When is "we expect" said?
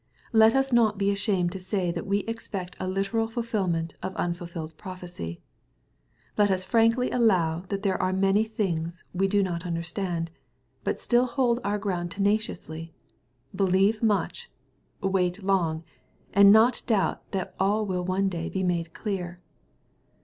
2.07-2.75